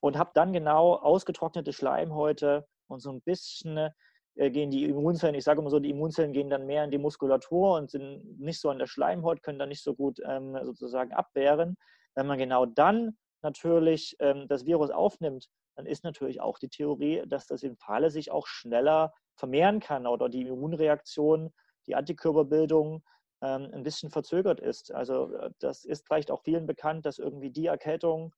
[0.00, 3.90] und habe dann genau ausgetrocknete Schleimhäute und so ein bisschen
[4.36, 7.76] gehen die Immunzellen, ich sage immer so, die Immunzellen gehen dann mehr in die Muskulatur
[7.76, 11.76] und sind nicht so an der Schleimhaut, können dann nicht so gut ähm, sozusagen abwehren.
[12.14, 17.22] Wenn man genau dann natürlich ähm, das Virus aufnimmt, dann ist natürlich auch die Theorie,
[17.26, 21.52] dass das in Falle sich auch schneller vermehren kann oder die Immunreaktion,
[21.86, 23.02] die Antikörperbildung
[23.42, 24.92] ähm, ein bisschen verzögert ist.
[24.92, 28.34] Also äh, das ist vielleicht auch vielen bekannt, dass irgendwie die Erkältung,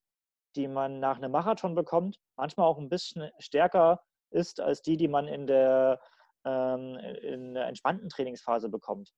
[0.55, 5.07] die man nach einem Marathon bekommt, manchmal auch ein bisschen stärker ist als die, die
[5.07, 5.99] man in der,
[6.45, 9.13] ähm, in der entspannten Trainingsphase bekommt.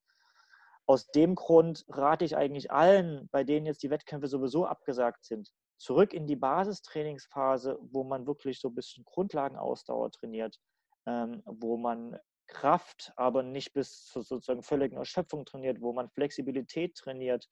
[0.86, 5.52] Aus dem Grund rate ich eigentlich allen, bei denen jetzt die Wettkämpfe sowieso abgesagt sind,
[5.78, 10.60] zurück in die Basistrainingsphase, wo man wirklich so ein bisschen Grundlagenausdauer trainiert,
[11.06, 16.96] ähm, wo man Kraft, aber nicht bis zur sozusagen völligen Erschöpfung trainiert, wo man Flexibilität
[16.96, 17.48] trainiert,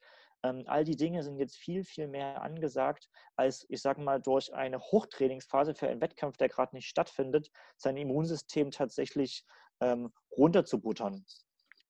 [0.47, 4.53] ähm, all die Dinge sind jetzt viel, viel mehr angesagt, als ich sage mal durch
[4.53, 9.43] eine Hochtrainingsphase für einen Wettkampf, der gerade nicht stattfindet, sein Immunsystem tatsächlich
[9.81, 11.25] ähm, runterzubuttern.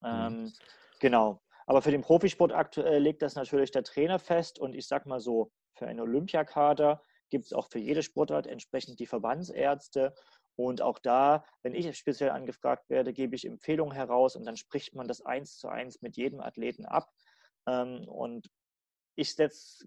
[0.02, 0.08] Mhm.
[0.08, 0.54] Ähm,
[1.00, 1.42] genau.
[1.66, 5.20] Aber für den Profisport aktuell legt das natürlich der Trainer fest und ich sage mal
[5.20, 10.16] so, für einen Olympiakader gibt es auch für jede Sportart entsprechend die Verbandsärzte.
[10.56, 14.96] Und auch da, wenn ich speziell angefragt werde, gebe ich Empfehlungen heraus und dann spricht
[14.96, 17.12] man das eins zu eins mit jedem Athleten ab.
[17.68, 18.50] Ähm, und
[19.16, 19.36] ich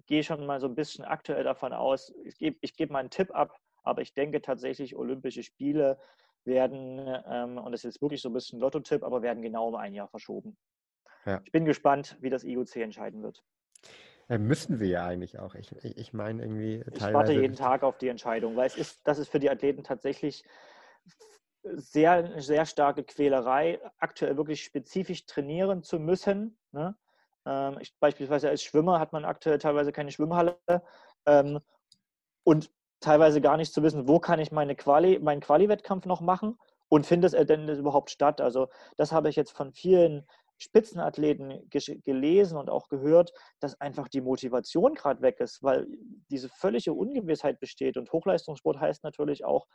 [0.07, 3.11] gehe schon mal so ein bisschen aktuell davon aus, ich gebe ich geb mal einen
[3.11, 5.99] Tipp ab, aber ich denke tatsächlich, Olympische Spiele
[6.45, 9.75] werden, ähm, und das ist jetzt wirklich so ein bisschen Lotto-Tipp, aber werden genau um
[9.77, 10.57] ein Jahr verschoben.
[11.27, 11.41] Ja.
[11.45, 13.43] Ich bin gespannt, wie das IOC entscheiden wird.
[14.29, 15.55] Ja, müssen wir ja eigentlich auch.
[15.55, 16.85] Ich, ich, ich meine irgendwie.
[16.93, 19.83] Ich warte jeden Tag auf die Entscheidung, weil es ist, das ist für die Athleten
[19.83, 20.45] tatsächlich
[21.63, 26.57] sehr, sehr starke Quälerei, aktuell wirklich spezifisch trainieren zu müssen.
[26.73, 26.97] Ne?
[27.47, 30.59] Ähm, ich, beispielsweise als Schwimmer hat man aktuell teilweise keine Schwimmhalle
[31.27, 31.61] ähm,
[32.45, 36.59] und teilweise gar nicht zu wissen, wo kann ich meine Quali, meinen Quali-Wettkampf noch machen
[36.89, 38.41] und findet es denn überhaupt statt.
[38.41, 40.27] Also das habe ich jetzt von vielen
[40.59, 45.87] Spitzenathleten gelesen und auch gehört, dass einfach die Motivation gerade weg ist, weil
[46.31, 47.97] diese völlige Ungewissheit besteht.
[47.97, 49.67] Und Hochleistungssport heißt natürlich auch,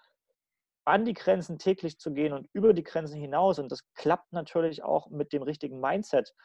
[0.86, 3.58] an die Grenzen täglich zu gehen und über die Grenzen hinaus.
[3.58, 6.36] Und das klappt natürlich auch mit dem richtigen Mindset.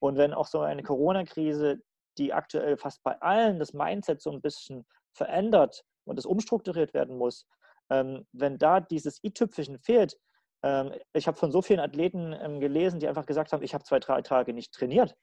[0.00, 1.80] Und wenn auch so eine Corona-Krise,
[2.18, 7.16] die aktuell fast bei allen das Mindset so ein bisschen verändert, und das umstrukturiert werden
[7.16, 7.46] muss,
[7.90, 10.18] ähm, wenn da dieses i-Tüpfelchen fehlt,
[10.62, 13.84] ähm, ich habe von so vielen Athleten ähm, gelesen, die einfach gesagt haben, ich habe
[13.84, 15.14] zwei, drei Tage nicht trainiert.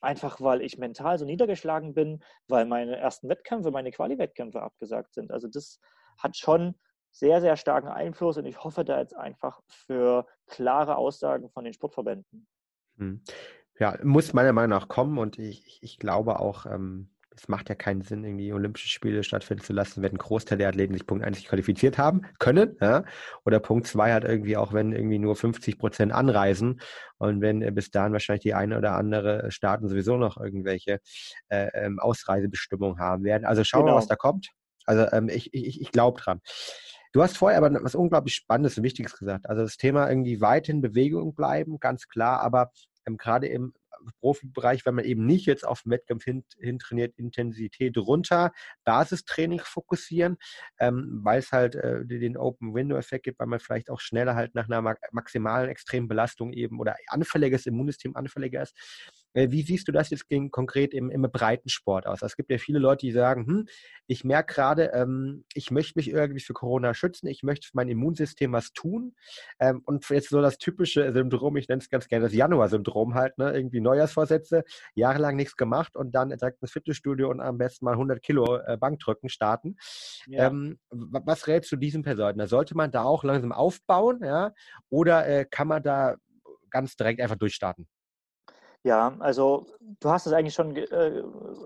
[0.00, 5.32] Einfach weil ich mental so niedergeschlagen bin, weil meine ersten Wettkämpfe, meine Quali-Wettkämpfe abgesagt sind.
[5.32, 5.80] Also das
[6.18, 6.76] hat schon
[7.10, 11.72] sehr, sehr starken Einfluss und ich hoffe da jetzt einfach für klare Aussagen von den
[11.72, 12.46] Sportverbänden.
[13.78, 17.10] Ja, muss meiner Meinung nach kommen und ich, ich glaube auch, ähm,
[17.40, 20.68] es macht ja keinen Sinn, irgendwie Olympische Spiele stattfinden zu lassen, wenn ein Großteil der
[20.68, 23.04] Athleten sich Punkt 1 nicht qualifiziert haben, können, ja?
[23.44, 26.80] oder Punkt 2 hat irgendwie auch, wenn irgendwie nur 50 Prozent anreisen
[27.18, 31.00] und wenn äh, bis dahin wahrscheinlich die eine oder andere Staaten sowieso noch irgendwelche
[31.48, 33.44] äh, ähm, Ausreisebestimmungen haben werden.
[33.44, 33.94] Also schauen wir genau.
[33.94, 34.48] mal, was da kommt.
[34.84, 36.40] Also ähm, ich, ich, ich glaube dran.
[37.12, 39.48] Du hast vorher aber was unglaublich Spannendes und Wichtiges gesagt.
[39.48, 42.70] Also das Thema irgendwie weit in Bewegung bleiben, ganz klar, aber
[43.08, 43.74] ähm, gerade im
[44.20, 48.52] Profibereich, wenn man eben nicht jetzt auf den Wettkampf hin, hin trainiert, Intensität runter,
[48.84, 50.36] Basistraining fokussieren,
[50.78, 54.68] ähm, weil es halt äh, den Open-Window-Effekt gibt, weil man vielleicht auch schneller halt nach
[54.68, 58.74] einer maximalen extremen Belastung eben oder anfälliges Immunsystem anfälliger ist.
[59.38, 62.22] Äh, wie siehst du das jetzt gegen, konkret im, im breiten Sport aus?
[62.22, 63.68] Es gibt ja viele Leute, die sagen, hm,
[64.08, 67.88] ich merke gerade, ähm, ich möchte mich irgendwie für Corona schützen, ich möchte für mein
[67.88, 69.14] Immunsystem was tun.
[69.60, 73.38] Ähm, und jetzt so das typische Syndrom, ich nenne es ganz gerne das Januar-Syndrom halt,
[73.38, 73.52] ne?
[73.52, 78.20] irgendwie Neujahrsvorsätze, jahrelang nichts gemacht und dann direkt ins Fitnessstudio und am besten mal 100
[78.20, 79.76] Kilo äh, Bankdrücken starten.
[80.26, 80.48] Ja.
[80.48, 82.44] Ähm, was rätst du diesen Personen?
[82.48, 84.52] Sollte man da auch langsam aufbauen, ja?
[84.90, 86.16] Oder äh, kann man da
[86.70, 87.86] ganz direkt einfach durchstarten?
[88.84, 89.66] Ja, also
[90.00, 91.22] du hast es eigentlich schon, äh,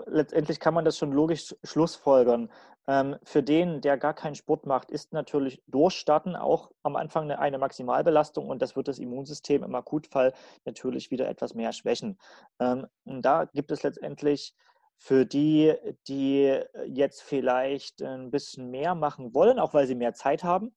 [0.06, 2.50] letztendlich kann man das schon logisch schlussfolgern.
[2.88, 7.38] Ähm, für den, der gar keinen Sport macht, ist natürlich Durchstarten auch am Anfang eine,
[7.38, 10.32] eine, Maximalbelastung und das wird das Immunsystem im Akutfall
[10.64, 12.18] natürlich wieder etwas mehr schwächen.
[12.58, 14.54] Ähm, und da gibt es letztendlich
[14.96, 15.74] für die,
[16.08, 20.74] die jetzt vielleicht ein bisschen mehr machen wollen, auch weil sie mehr Zeit haben,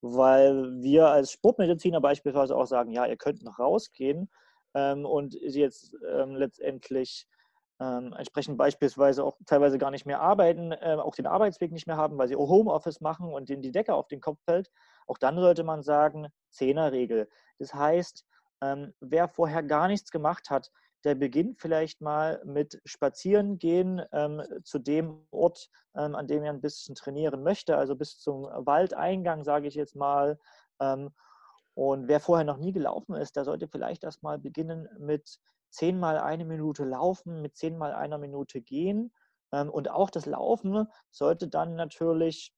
[0.00, 4.30] weil wir als Sportmediziner beispielsweise auch sagen, ja, ihr könnt noch rausgehen
[4.74, 7.26] ähm, und sie jetzt ähm, letztendlich
[7.80, 11.96] ähm, entsprechend beispielsweise auch teilweise gar nicht mehr arbeiten, äh, auch den Arbeitsweg nicht mehr
[11.96, 14.70] haben, weil sie Homeoffice machen und denen die Decke auf den Kopf fällt,
[15.06, 17.28] auch dann sollte man sagen, Zehnerregel.
[17.58, 18.24] Das heißt,
[18.62, 20.70] ähm, wer vorher gar nichts gemacht hat,
[21.04, 26.52] der beginnt vielleicht mal mit Spazieren gehen ähm, zu dem Ort, ähm, an dem er
[26.52, 30.38] ein bisschen trainieren möchte, also bis zum Waldeingang, sage ich jetzt mal.
[30.80, 31.10] Ähm,
[31.74, 35.38] und wer vorher noch nie gelaufen ist, der sollte vielleicht erstmal beginnen mit
[35.70, 39.12] zehnmal eine Minute laufen, mit zehnmal einer Minute gehen.
[39.52, 42.52] Ähm, und auch das Laufen sollte dann natürlich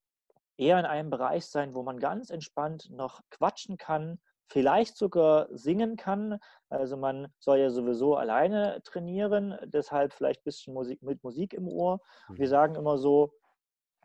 [0.57, 5.97] eher in einem Bereich sein, wo man ganz entspannt noch quatschen kann, vielleicht sogar singen
[5.97, 6.39] kann.
[6.69, 11.69] Also man soll ja sowieso alleine trainieren, deshalb vielleicht ein bisschen Musik mit Musik im
[11.69, 12.01] Ohr.
[12.29, 12.51] Wir mhm.
[12.51, 13.33] sagen immer so,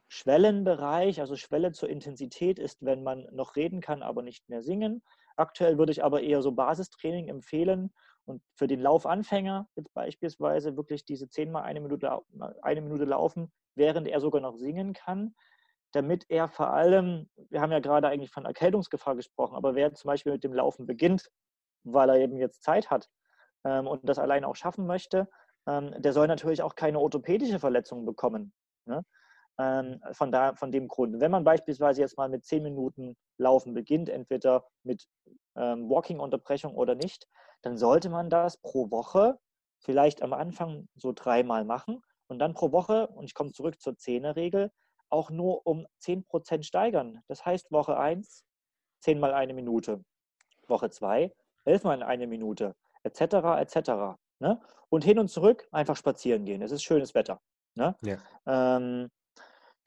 [0.10, 5.04] Schwellenbereich, also Schwelle zur Intensität ist, wenn man noch reden kann, aber nicht mehr singen.
[5.36, 7.94] Aktuell würde ich aber eher so Basistraining empfehlen
[8.26, 12.22] und für den Laufanfänger jetzt beispielsweise wirklich diese zehnmal eine Minute,
[12.62, 15.36] eine Minute laufen, während er sogar noch singen kann,
[15.92, 20.10] damit er vor allem, wir haben ja gerade eigentlich von Erkältungsgefahr gesprochen, aber wer zum
[20.10, 21.30] Beispiel mit dem Laufen beginnt,
[21.84, 23.10] weil er eben jetzt Zeit hat
[23.64, 25.30] ähm, und das alleine auch schaffen möchte,
[25.68, 28.54] ähm, der soll natürlich auch keine orthopädische Verletzung bekommen.
[28.86, 29.04] Ne?
[29.60, 31.20] Ähm, von, da, von dem Grund.
[31.20, 35.06] Wenn man beispielsweise jetzt mal mit zehn Minuten Laufen beginnt, entweder mit
[35.56, 37.28] ähm, Walking-Unterbrechung oder nicht,
[37.62, 39.38] dann sollte man das pro Woche
[39.80, 43.98] vielleicht am Anfang so dreimal machen und dann pro Woche, und ich komme zurück zur
[43.98, 44.72] Zehnerregel,
[45.10, 47.22] auch nur um 10% steigern.
[47.28, 48.46] Das heißt, Woche 1
[49.02, 50.04] 10 mal eine Minute,
[50.68, 51.34] Woche 2
[51.66, 53.22] 11 mal eine Minute, etc.
[53.60, 54.18] etc.
[54.40, 54.60] Ne?
[54.90, 56.62] Und hin und zurück einfach spazieren gehen.
[56.62, 57.42] Es ist schönes Wetter.
[57.76, 57.96] Ne?
[58.02, 58.18] Ja.
[58.48, 59.10] Ähm,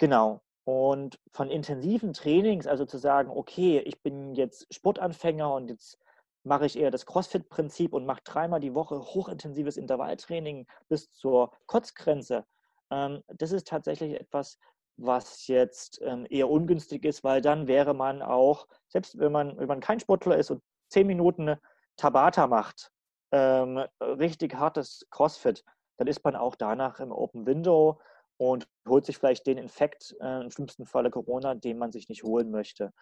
[0.03, 0.43] Genau.
[0.65, 5.97] Und von intensiven Trainings, also zu sagen, okay, ich bin jetzt Sportanfänger und jetzt
[6.43, 12.45] mache ich eher das CrossFit-Prinzip und mache dreimal die Woche hochintensives Intervalltraining bis zur Kotzgrenze.
[12.91, 14.59] Ähm, das ist tatsächlich etwas,
[14.97, 19.69] was jetzt ähm, eher ungünstig ist, weil dann wäre man auch, selbst wenn man, wenn
[19.69, 21.55] man kein Sportler ist und zehn Minuten
[21.97, 22.91] Tabata macht,
[23.31, 25.63] ähm, richtig hartes CrossFit,
[25.97, 28.01] dann ist man auch danach im Open Window
[28.43, 32.25] und holt sich vielleicht den Infekt, äh, im schlimmsten Falle Corona, den man sich nicht
[32.25, 32.93] holen möchte.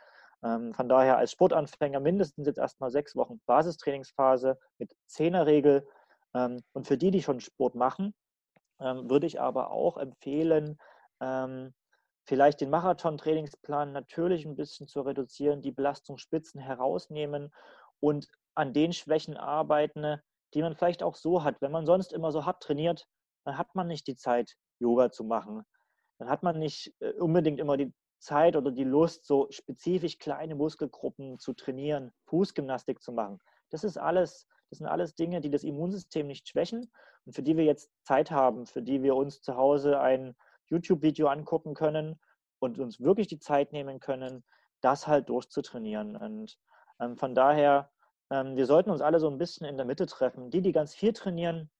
[0.44, 5.88] Ähm, von daher als Sportanfänger mindestens jetzt erstmal sechs Wochen Basistrainingsphase mit Zehnerregel.
[6.34, 8.14] Ähm, und für die, die schon Sport machen,
[8.80, 10.78] ähm, würde ich aber auch empfehlen,
[11.22, 11.72] ähm,
[12.26, 17.50] vielleicht den Marathon-Trainingsplan natürlich ein bisschen zu reduzieren, die Belastungsspitzen herausnehmen
[17.98, 20.20] und an den Schwächen arbeiten,
[20.52, 21.62] die man vielleicht auch so hat.
[21.62, 23.06] Wenn man sonst immer so hart trainiert,
[23.44, 25.64] dann hat man nicht die Zeit, Yoga zu machen.
[26.18, 30.54] dann hat man nicht äh, unbedingt immer die Zeit oder die Lust, so spezifisch kleine
[30.54, 33.40] Muskelgruppen zu trainieren, Fußgymnastik zu machen.
[33.70, 36.90] Das ist alles, das sind alles Dinge, die das Immunsystem nicht schwächen
[37.24, 41.28] und für die wir jetzt Zeit haben, für die wir uns zu Hause ein YouTube-Video
[41.28, 42.20] angucken können
[42.58, 44.44] und uns wirklich die Zeit nehmen können,
[44.80, 46.16] das halt durchzutrainieren.
[46.16, 46.58] Und
[47.00, 47.90] ähm, von daher,
[48.30, 50.50] ähm, wir sollten uns alle so ein bisschen in der Mitte treffen.
[50.50, 51.70] Die, die ganz viel trainieren,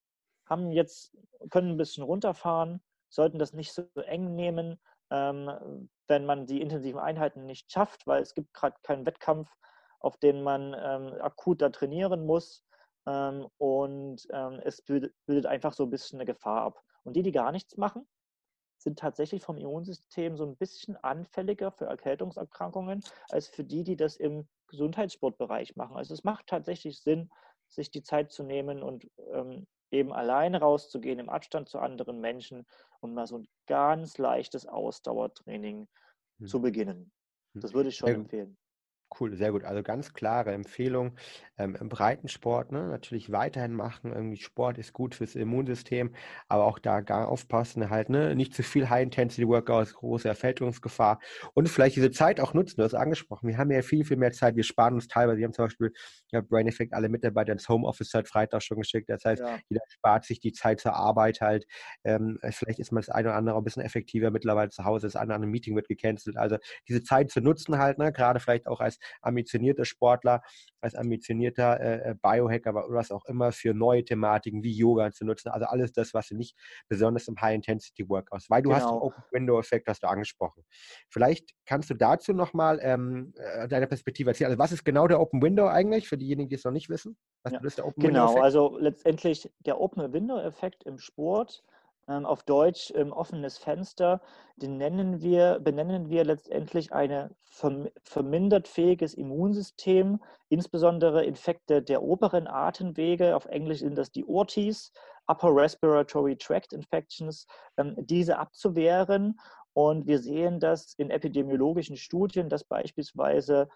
[0.46, 1.16] haben jetzt,
[1.50, 7.00] können ein bisschen runterfahren, sollten das nicht so eng nehmen, ähm, wenn man die intensiven
[7.00, 9.50] Einheiten nicht schafft, weil es gibt gerade keinen Wettkampf,
[10.00, 12.64] auf den man ähm, akut da trainieren muss.
[13.06, 14.28] Ähm, und
[14.62, 16.82] es bildet, bildet einfach so ein bisschen eine Gefahr ab.
[17.04, 18.06] Und die, die gar nichts machen,
[18.80, 24.16] sind tatsächlich vom Immunsystem so ein bisschen anfälliger für Erkältungserkrankungen als für die, die das
[24.16, 25.96] im Gesundheitssportbereich machen.
[25.96, 27.30] Also es macht tatsächlich Sinn,
[27.68, 32.66] sich die Zeit zu nehmen und ähm, eben alleine rauszugehen im Abstand zu anderen Menschen
[33.00, 35.88] und mal so ein ganz leichtes Ausdauertraining
[36.38, 36.46] hm.
[36.46, 37.12] zu beginnen.
[37.54, 37.60] Hm.
[37.60, 38.56] Das würde ich schon ja, empfehlen.
[39.18, 39.64] Cool, sehr gut.
[39.64, 41.16] Also ganz klare Empfehlung
[41.58, 42.86] ähm, im Breitensport, ne?
[42.86, 44.12] natürlich weiterhin machen.
[44.12, 46.14] Irgendwie Sport ist gut fürs Immunsystem,
[46.48, 48.36] aber auch da gar aufpassen, halt, ne?
[48.36, 51.18] nicht zu viel High-Intensity-Workouts, große Erfältungsgefahr
[51.54, 52.76] und vielleicht diese Zeit auch nutzen.
[52.76, 54.54] Du hast angesprochen, wir haben ja viel, viel mehr Zeit.
[54.54, 55.92] Wir sparen uns teilweise, wir haben zum Beispiel
[56.30, 59.10] ja, Brain Effect alle Mitarbeiter ins Homeoffice seit Freitag schon geschickt.
[59.10, 59.58] Das heißt, ja.
[59.68, 61.66] jeder spart sich die Zeit zur Arbeit halt.
[62.04, 65.08] Ähm, vielleicht ist man das eine oder andere ein bisschen effektiver mittlerweile zu Hause.
[65.08, 66.36] Das eine oder andere Meeting wird gecancelt.
[66.36, 68.12] Also diese Zeit zu nutzen halt, ne?
[68.12, 70.42] gerade vielleicht auch als ambitionierter Sportler,
[70.80, 75.24] als ambitionierter äh, äh Biohacker oder was auch immer für neue Thematiken wie Yoga zu
[75.24, 75.48] nutzen.
[75.50, 76.56] Also alles das, was du nicht
[76.88, 78.80] besonders im High-Intensity-Workouts, weil du genau.
[78.80, 80.64] hast den Open-Window-Effekt, hast du angesprochen.
[81.08, 84.50] Vielleicht kannst du dazu nochmal ähm, äh, deine Perspektive erzählen.
[84.50, 87.16] Also was ist genau der Open Window eigentlich für diejenigen, die es noch nicht wissen?
[87.42, 87.60] Was ja.
[87.62, 91.62] ist der Open genau, also letztendlich der Open Window-Effekt im Sport
[92.10, 94.20] auf Deutsch ähm, offenes Fenster,
[94.56, 97.30] den nennen wir, benennen wir letztendlich ein
[98.04, 104.92] vermindert fähiges Immunsystem, insbesondere Infekte der oberen Atemwege, auf Englisch sind das die ORTIs,
[105.26, 107.46] Upper Respiratory Tract Infections,
[107.76, 109.38] ähm, diese abzuwehren.
[109.72, 113.68] Und wir sehen das in epidemiologischen Studien, dass beispielsweise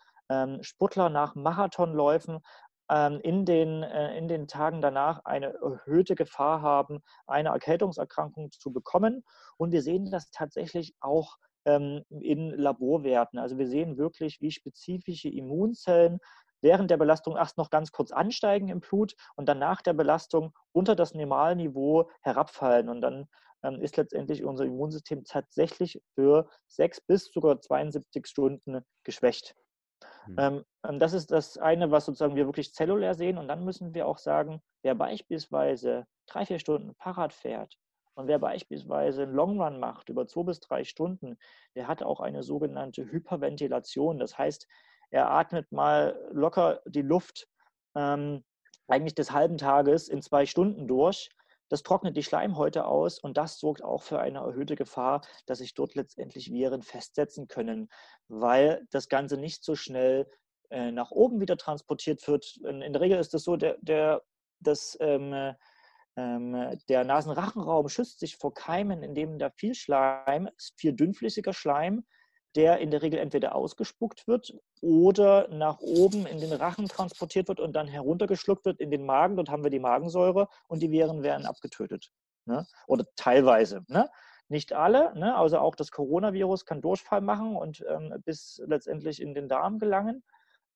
[0.63, 2.43] Sportler nach Marathonläufen ähm,
[2.91, 9.25] in, den, äh, in den Tagen danach eine erhöhte Gefahr haben, eine Erkältungserkrankung zu bekommen.
[9.57, 13.39] Und wir sehen das tatsächlich auch ähm, in Laborwerten.
[13.39, 16.19] Also wir sehen wirklich, wie spezifische Immunzellen
[16.61, 20.53] während der Belastung erst noch ganz kurz ansteigen im Blut und dann nach der Belastung
[20.73, 22.89] unter das Normalniveau herabfallen.
[22.89, 23.27] Und dann
[23.63, 29.55] ähm, ist letztendlich unser Immunsystem tatsächlich für sechs bis sogar 72 Stunden geschwächt.
[30.27, 30.65] Mhm.
[30.83, 33.39] Ähm, das ist das eine, was sozusagen wir wirklich zellulär sehen.
[33.39, 37.79] Und dann müssen wir auch sagen, wer beispielsweise drei, vier Stunden Fahrrad fährt
[38.15, 41.37] und wer beispielsweise einen Long Run macht über zwei bis drei Stunden,
[41.75, 44.19] der hat auch eine sogenannte Hyperventilation.
[44.19, 44.67] Das heißt,
[45.11, 47.49] er atmet mal locker die Luft
[47.95, 48.45] ähm,
[48.89, 51.31] eigentlich des halben Tages in zwei Stunden durch
[51.69, 55.75] das trocknet die Schleimhäute aus und das sorgt auch für eine erhöhte Gefahr, dass sich
[55.75, 57.89] dort letztendlich Viren festsetzen können,
[58.29, 60.29] weil das Ganze nicht so schnell
[60.71, 62.57] äh, nach oben wieder transportiert wird.
[62.65, 64.23] In, der Regel ist es so, der, der,
[64.61, 65.55] das, ähm,
[66.17, 72.05] ähm, der Nasenrachenraum schützt sich vor Keimen, indem da viel Schleim, viel dünnflüssiger Schleim,
[72.57, 77.61] der in der Regel entweder ausgespuckt wird oder nach oben in den Rachen transportiert wird
[77.61, 79.37] und dann heruntergeschluckt wird in den Magen.
[79.37, 82.11] Dort haben wir die Magensäure und die Viren werden abgetötet.
[82.47, 82.67] Ne?
[82.87, 83.85] Oder teilweise.
[83.89, 84.09] Ne?
[84.49, 85.35] Nicht alle, ne?
[85.37, 90.23] also auch das Coronavirus kann Durchfall machen und ähm, bis letztendlich in den Darm gelangen.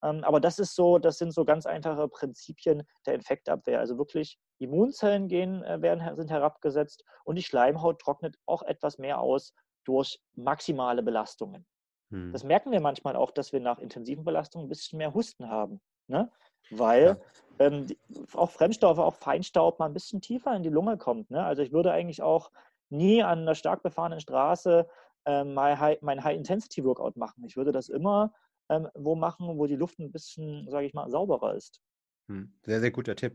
[0.02, 3.80] Ähm, aber das ist so, das sind so ganz einfache Prinzipien der Infektabwehr.
[3.80, 9.20] Also wirklich Immunzellen gehen, äh, werden, sind herabgesetzt und die Schleimhaut trocknet auch etwas mehr
[9.20, 9.52] aus
[9.88, 11.66] durch maximale Belastungen.
[12.10, 12.32] Hm.
[12.32, 15.80] Das merken wir manchmal auch, dass wir nach intensiven Belastungen ein bisschen mehr Husten haben.
[16.06, 16.30] Ne?
[16.70, 17.18] Weil
[17.58, 17.66] ja.
[17.66, 17.86] ähm,
[18.34, 21.30] auch Fremdstoffe, auch Feinstaub mal ein bisschen tiefer in die Lunge kommt.
[21.30, 21.42] Ne?
[21.42, 22.50] Also ich würde eigentlich auch
[22.90, 24.86] nie an einer stark befahrenen Straße
[25.24, 27.44] äh, mein High-Intensity-Workout machen.
[27.44, 28.32] Ich würde das immer
[28.68, 31.80] ähm, wo machen, wo die Luft ein bisschen, sage ich mal, sauberer ist.
[32.28, 32.52] Hm.
[32.64, 33.34] Sehr, sehr guter Tipp.